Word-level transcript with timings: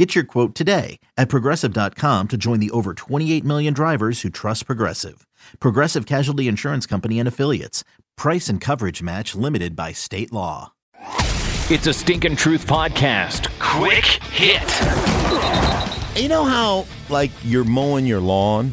Get 0.00 0.14
your 0.14 0.24
quote 0.24 0.54
today 0.54 0.98
at 1.18 1.28
progressive.com 1.28 2.28
to 2.28 2.38
join 2.38 2.58
the 2.58 2.70
over 2.70 2.94
28 2.94 3.44
million 3.44 3.74
drivers 3.74 4.22
who 4.22 4.30
trust 4.30 4.64
Progressive. 4.64 5.26
Progressive 5.58 6.06
Casualty 6.06 6.48
Insurance 6.48 6.86
Company 6.86 7.18
and 7.18 7.28
Affiliates. 7.28 7.84
Price 8.16 8.48
and 8.48 8.62
coverage 8.62 9.02
match 9.02 9.34
limited 9.34 9.76
by 9.76 9.92
state 9.92 10.32
law. 10.32 10.72
It's 11.68 11.86
a 11.86 11.92
Stinkin' 11.92 12.34
Truth 12.34 12.66
podcast. 12.66 13.50
Quick 13.58 14.06
hit. 14.32 14.62
You 16.18 16.30
know 16.30 16.44
how, 16.44 16.86
like, 17.10 17.30
you're 17.44 17.64
mowing 17.64 18.06
your 18.06 18.20
lawn 18.20 18.72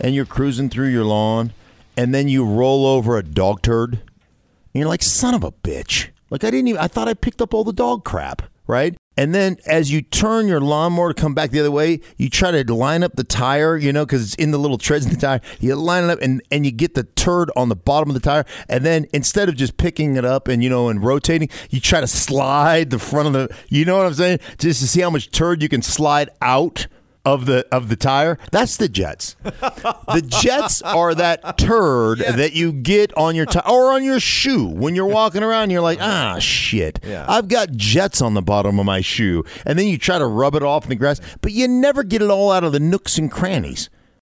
and 0.00 0.14
you're 0.14 0.24
cruising 0.24 0.70
through 0.70 0.88
your 0.88 1.04
lawn 1.04 1.52
and 1.94 2.14
then 2.14 2.26
you 2.26 2.42
roll 2.42 2.86
over 2.86 3.18
a 3.18 3.22
dog 3.22 3.60
turd? 3.60 3.96
And 3.96 4.80
you're 4.80 4.88
like, 4.88 5.02
son 5.02 5.34
of 5.34 5.44
a 5.44 5.52
bitch. 5.52 6.08
Like, 6.30 6.42
I 6.42 6.50
didn't 6.50 6.68
even, 6.68 6.80
I 6.80 6.88
thought 6.88 7.06
I 7.06 7.12
picked 7.12 7.42
up 7.42 7.52
all 7.52 7.64
the 7.64 7.72
dog 7.74 8.06
crap, 8.06 8.44
right? 8.66 8.96
And 9.16 9.34
then 9.34 9.58
as 9.66 9.92
you 9.92 10.02
turn 10.02 10.48
your 10.48 10.60
lawnmower 10.60 11.12
to 11.12 11.20
come 11.20 11.34
back 11.34 11.50
the 11.50 11.60
other 11.60 11.70
way, 11.70 12.00
you 12.16 12.28
try 12.28 12.50
to 12.50 12.74
line 12.74 13.04
up 13.04 13.14
the 13.14 13.24
tire, 13.24 13.76
you 13.76 13.92
know, 13.92 14.04
because 14.04 14.22
it's 14.22 14.34
in 14.34 14.50
the 14.50 14.58
little 14.58 14.78
treads 14.78 15.06
in 15.06 15.12
the 15.12 15.18
tire. 15.18 15.40
You 15.60 15.76
line 15.76 16.04
it 16.04 16.10
up 16.10 16.20
and, 16.20 16.42
and 16.50 16.66
you 16.66 16.72
get 16.72 16.94
the 16.94 17.04
turd 17.04 17.50
on 17.54 17.68
the 17.68 17.76
bottom 17.76 18.10
of 18.10 18.14
the 18.14 18.20
tire. 18.20 18.44
And 18.68 18.84
then 18.84 19.06
instead 19.12 19.48
of 19.48 19.56
just 19.56 19.76
picking 19.76 20.16
it 20.16 20.24
up 20.24 20.48
and, 20.48 20.64
you 20.64 20.70
know, 20.70 20.88
and 20.88 21.02
rotating, 21.02 21.48
you 21.70 21.80
try 21.80 22.00
to 22.00 22.08
slide 22.08 22.90
the 22.90 22.98
front 22.98 23.28
of 23.28 23.32
the, 23.34 23.56
you 23.68 23.84
know 23.84 23.96
what 23.98 24.06
I'm 24.06 24.14
saying? 24.14 24.40
Just 24.58 24.80
to 24.80 24.88
see 24.88 25.00
how 25.00 25.10
much 25.10 25.30
turd 25.30 25.62
you 25.62 25.68
can 25.68 25.82
slide 25.82 26.30
out 26.42 26.88
of 27.24 27.46
the 27.46 27.66
of 27.72 27.88
the 27.88 27.96
tire. 27.96 28.38
That's 28.50 28.76
the 28.76 28.88
jets. 28.88 29.36
the 29.42 30.24
jets 30.26 30.82
are 30.82 31.14
that 31.14 31.58
turd 31.58 32.18
that 32.18 32.52
you 32.52 32.72
get 32.72 33.16
on 33.16 33.34
your 33.34 33.46
tire 33.46 33.62
or 33.68 33.92
on 33.92 34.04
your 34.04 34.20
shoe 34.20 34.66
when 34.68 34.94
you're 34.94 35.06
walking 35.06 35.42
around. 35.42 35.70
You're 35.70 35.80
like, 35.80 35.98
ah, 36.00 36.38
shit. 36.38 37.00
I've 37.28 37.48
got 37.48 37.72
jets 37.72 38.20
on 38.20 38.34
the 38.34 38.42
bottom 38.42 38.78
of 38.78 38.86
my 38.86 39.00
shoe, 39.00 39.44
and 39.64 39.78
then 39.78 39.86
you 39.86 39.98
try 39.98 40.18
to 40.18 40.26
rub 40.26 40.54
it 40.54 40.62
off 40.62 40.84
in 40.84 40.90
the 40.90 40.96
grass, 40.96 41.20
but 41.40 41.52
you 41.52 41.66
never 41.68 42.02
get 42.02 42.22
it 42.22 42.30
all 42.30 42.50
out 42.52 42.64
of 42.64 42.72
the 42.72 42.80
nooks 42.80 43.18
and 43.18 43.30
crannies. 43.30 43.88